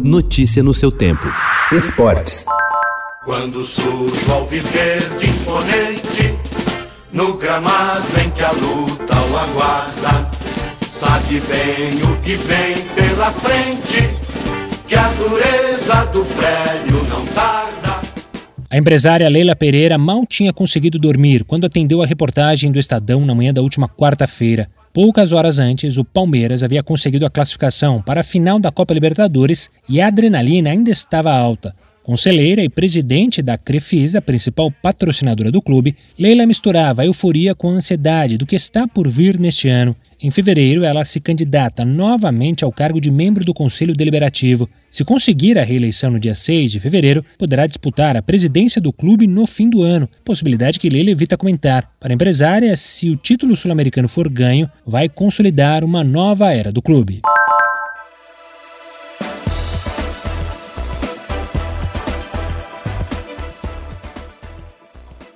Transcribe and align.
Notícia 0.00 0.62
no 0.62 0.72
seu 0.72 0.90
tempo. 0.90 1.26
Esportes. 1.70 2.46
Quando 3.26 3.62
surge 3.62 4.30
ao 4.30 4.46
viver 4.46 5.02
de 5.18 5.28
imponente, 5.28 6.34
no 7.12 7.36
gramado 7.36 8.08
em 8.24 8.30
que 8.30 8.42
a 8.42 8.52
luta 8.52 9.14
o 9.14 9.36
aguarda, 9.36 10.30
sabe 10.90 11.40
bem 11.40 12.02
o 12.10 12.16
que 12.22 12.36
vem 12.36 12.88
pela 12.94 13.30
frente, 13.32 14.16
que 14.88 14.94
a 14.94 15.08
dureza 15.08 16.06
do 16.06 16.24
prédio 16.24 17.04
não 17.10 17.26
tarda. 17.26 17.51
A 18.72 18.78
empresária 18.78 19.28
Leila 19.28 19.54
Pereira 19.54 19.98
mal 19.98 20.24
tinha 20.24 20.50
conseguido 20.50 20.98
dormir 20.98 21.44
quando 21.44 21.66
atendeu 21.66 22.00
a 22.00 22.06
reportagem 22.06 22.72
do 22.72 22.78
Estadão 22.78 23.20
na 23.26 23.34
manhã 23.34 23.52
da 23.52 23.60
última 23.60 23.86
quarta-feira. 23.86 24.66
Poucas 24.94 25.30
horas 25.30 25.58
antes, 25.58 25.98
o 25.98 26.04
Palmeiras 26.06 26.62
havia 26.62 26.82
conseguido 26.82 27.26
a 27.26 27.30
classificação 27.30 28.00
para 28.00 28.20
a 28.20 28.24
final 28.24 28.58
da 28.58 28.72
Copa 28.72 28.94
Libertadores 28.94 29.68
e 29.86 30.00
a 30.00 30.06
adrenalina 30.06 30.70
ainda 30.70 30.90
estava 30.90 31.30
alta. 31.30 31.76
Conselheira 32.02 32.64
e 32.64 32.68
presidente 32.70 33.42
da 33.42 33.58
Crefisa, 33.58 34.22
principal 34.22 34.72
patrocinadora 34.82 35.52
do 35.52 35.60
clube, 35.60 35.94
Leila 36.18 36.46
misturava 36.46 37.02
a 37.02 37.04
euforia 37.04 37.54
com 37.54 37.68
a 37.68 37.74
ansiedade 37.74 38.38
do 38.38 38.46
que 38.46 38.56
está 38.56 38.88
por 38.88 39.06
vir 39.06 39.38
neste 39.38 39.68
ano. 39.68 39.94
Em 40.24 40.30
fevereiro, 40.30 40.84
ela 40.84 41.04
se 41.04 41.18
candidata 41.18 41.84
novamente 41.84 42.64
ao 42.64 42.70
cargo 42.70 43.00
de 43.00 43.10
membro 43.10 43.44
do 43.44 43.52
Conselho 43.52 43.92
Deliberativo. 43.92 44.68
Se 44.88 45.04
conseguir 45.04 45.58
a 45.58 45.64
reeleição 45.64 46.12
no 46.12 46.20
dia 46.20 46.32
6 46.32 46.70
de 46.70 46.78
fevereiro, 46.78 47.24
poderá 47.36 47.66
disputar 47.66 48.16
a 48.16 48.22
presidência 48.22 48.80
do 48.80 48.92
clube 48.92 49.26
no 49.26 49.48
fim 49.48 49.68
do 49.68 49.82
ano, 49.82 50.08
possibilidade 50.24 50.78
que 50.78 50.88
Leila 50.88 51.10
evita 51.10 51.36
comentar. 51.36 51.90
Para 51.98 52.12
a 52.12 52.14
empresária, 52.14 52.76
se 52.76 53.10
o 53.10 53.16
título 53.16 53.56
sul-americano 53.56 54.06
for 54.06 54.28
ganho, 54.28 54.70
vai 54.86 55.08
consolidar 55.08 55.82
uma 55.82 56.04
nova 56.04 56.52
era 56.52 56.70
do 56.70 56.80
clube. 56.80 57.20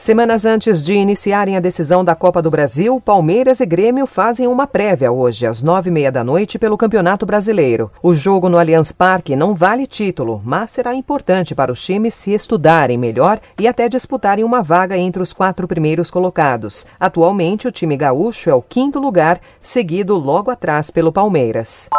Semanas 0.00 0.46
antes 0.46 0.82
de 0.82 0.94
iniciarem 0.94 1.58
a 1.58 1.60
decisão 1.60 2.02
da 2.02 2.14
Copa 2.14 2.40
do 2.40 2.50
Brasil, 2.50 2.98
Palmeiras 3.04 3.60
e 3.60 3.66
Grêmio 3.66 4.06
fazem 4.06 4.46
uma 4.46 4.66
prévia 4.66 5.12
hoje, 5.12 5.44
às 5.44 5.60
nove 5.60 5.90
e 5.90 5.92
meia 5.92 6.10
da 6.10 6.24
noite, 6.24 6.58
pelo 6.58 6.78
Campeonato 6.78 7.26
Brasileiro. 7.26 7.90
O 8.02 8.14
jogo 8.14 8.48
no 8.48 8.56
Allianz 8.56 8.92
Parque 8.92 9.36
não 9.36 9.54
vale 9.54 9.86
título, 9.86 10.40
mas 10.42 10.70
será 10.70 10.94
importante 10.94 11.54
para 11.54 11.70
os 11.70 11.84
times 11.84 12.14
se 12.14 12.32
estudarem 12.32 12.96
melhor 12.96 13.38
e 13.58 13.68
até 13.68 13.90
disputarem 13.90 14.42
uma 14.42 14.62
vaga 14.62 14.96
entre 14.96 15.22
os 15.22 15.34
quatro 15.34 15.68
primeiros 15.68 16.10
colocados. 16.10 16.86
Atualmente, 16.98 17.68
o 17.68 17.70
time 17.70 17.94
gaúcho 17.94 18.48
é 18.48 18.54
o 18.54 18.62
quinto 18.62 18.98
lugar, 18.98 19.38
seguido 19.60 20.16
logo 20.16 20.50
atrás 20.50 20.90
pelo 20.90 21.12
Palmeiras. 21.12 21.90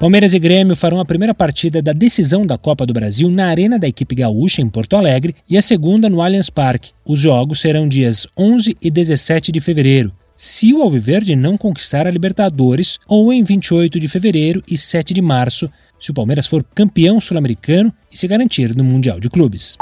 Palmeiras 0.00 0.32
e 0.32 0.38
Grêmio 0.38 0.76
farão 0.76 1.00
a 1.00 1.04
primeira 1.04 1.34
partida 1.34 1.82
da 1.82 1.92
decisão 1.92 2.46
da 2.46 2.56
Copa 2.56 2.86
do 2.86 2.92
Brasil 2.92 3.28
na 3.28 3.48
Arena 3.48 3.80
da 3.80 3.88
equipe 3.88 4.14
gaúcha, 4.14 4.62
em 4.62 4.68
Porto 4.68 4.94
Alegre, 4.94 5.34
e 5.50 5.58
a 5.58 5.62
segunda 5.62 6.08
no 6.08 6.22
Allianz 6.22 6.48
Parque. 6.48 6.92
Os 7.04 7.18
jogos 7.18 7.60
serão 7.60 7.88
dias 7.88 8.24
11 8.38 8.76
e 8.80 8.90
17 8.92 9.50
de 9.50 9.60
fevereiro, 9.60 10.12
se 10.40 10.72
o 10.72 10.82
Alviverde 10.82 11.34
não 11.34 11.56
conquistar 11.56 12.06
a 12.06 12.10
Libertadores, 12.12 13.00
ou 13.08 13.32
em 13.32 13.42
28 13.42 13.98
de 13.98 14.06
fevereiro 14.06 14.62
e 14.68 14.78
7 14.78 15.12
de 15.12 15.20
março, 15.20 15.68
se 15.98 16.12
o 16.12 16.14
Palmeiras 16.14 16.46
for 16.46 16.64
campeão 16.76 17.20
sul-americano 17.20 17.92
e 18.08 18.16
se 18.16 18.28
garantir 18.28 18.72
no 18.76 18.84
Mundial 18.84 19.18
de 19.18 19.28
Clubes. 19.28 19.76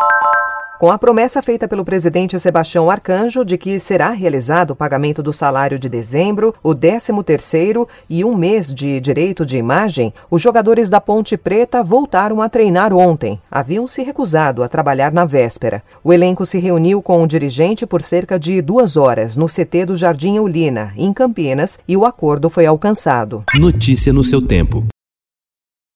Com 0.78 0.90
a 0.90 0.98
promessa 0.98 1.40
feita 1.40 1.66
pelo 1.66 1.86
presidente 1.86 2.38
Sebastião 2.38 2.90
Arcanjo 2.90 3.46
de 3.46 3.56
que 3.56 3.80
será 3.80 4.10
realizado 4.10 4.72
o 4.72 4.76
pagamento 4.76 5.22
do 5.22 5.32
salário 5.32 5.78
de 5.78 5.88
dezembro, 5.88 6.54
o 6.62 6.74
13º 6.74 7.88
e 8.10 8.22
um 8.22 8.36
mês 8.36 8.74
de 8.74 9.00
direito 9.00 9.46
de 9.46 9.56
imagem, 9.56 10.12
os 10.30 10.42
jogadores 10.42 10.90
da 10.90 11.00
Ponte 11.00 11.34
Preta 11.34 11.82
voltaram 11.82 12.42
a 12.42 12.48
treinar 12.50 12.92
ontem. 12.92 13.40
Haviam 13.50 13.88
se 13.88 14.02
recusado 14.02 14.62
a 14.62 14.68
trabalhar 14.68 15.14
na 15.14 15.24
véspera. 15.24 15.82
O 16.04 16.12
elenco 16.12 16.44
se 16.44 16.58
reuniu 16.58 17.00
com 17.00 17.22
o 17.22 17.26
dirigente 17.26 17.86
por 17.86 18.02
cerca 18.02 18.38
de 18.38 18.60
duas 18.60 18.98
horas 18.98 19.34
no 19.34 19.46
CT 19.46 19.86
do 19.86 19.96
Jardim 19.96 20.36
Eulina, 20.36 20.92
em 20.94 21.10
Campinas, 21.10 21.78
e 21.88 21.96
o 21.96 22.04
acordo 22.04 22.50
foi 22.50 22.66
alcançado. 22.66 23.44
Notícia 23.54 24.12
no 24.12 24.22
seu 24.22 24.42
tempo. 24.42 24.86